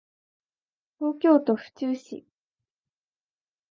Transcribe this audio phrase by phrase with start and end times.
[0.97, 2.25] 東京都府中市